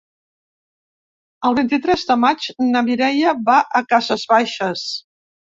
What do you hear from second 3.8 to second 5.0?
a Cases Baixes.